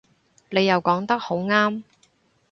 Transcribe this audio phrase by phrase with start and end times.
[0.49, 1.83] 你又講得好啱